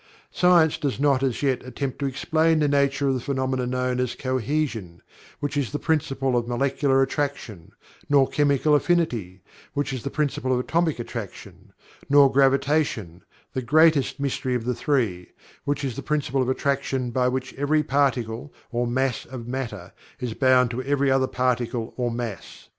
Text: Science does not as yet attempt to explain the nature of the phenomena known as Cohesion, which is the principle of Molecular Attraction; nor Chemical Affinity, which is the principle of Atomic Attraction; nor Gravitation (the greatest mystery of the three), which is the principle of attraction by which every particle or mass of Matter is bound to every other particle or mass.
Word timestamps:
Science 0.31 0.79
does 0.79 0.99
not 0.99 1.21
as 1.21 1.43
yet 1.43 1.63
attempt 1.63 1.99
to 1.99 2.07
explain 2.07 2.57
the 2.57 2.67
nature 2.67 3.07
of 3.07 3.13
the 3.13 3.19
phenomena 3.19 3.67
known 3.67 3.99
as 3.99 4.15
Cohesion, 4.15 5.03
which 5.39 5.55
is 5.55 5.71
the 5.71 5.77
principle 5.77 6.35
of 6.35 6.47
Molecular 6.47 7.03
Attraction; 7.03 7.71
nor 8.09 8.27
Chemical 8.27 8.73
Affinity, 8.73 9.43
which 9.75 9.93
is 9.93 10.01
the 10.01 10.09
principle 10.09 10.51
of 10.51 10.59
Atomic 10.59 10.97
Attraction; 10.97 11.71
nor 12.09 12.31
Gravitation 12.31 13.21
(the 13.53 13.61
greatest 13.61 14.19
mystery 14.19 14.55
of 14.55 14.65
the 14.65 14.73
three), 14.73 15.33
which 15.65 15.83
is 15.83 15.95
the 15.95 16.01
principle 16.01 16.41
of 16.41 16.49
attraction 16.49 17.11
by 17.11 17.27
which 17.27 17.53
every 17.53 17.83
particle 17.83 18.51
or 18.71 18.87
mass 18.87 19.27
of 19.27 19.47
Matter 19.47 19.93
is 20.19 20.33
bound 20.33 20.71
to 20.71 20.81
every 20.81 21.11
other 21.11 21.27
particle 21.27 21.93
or 21.95 22.09
mass. 22.09 22.69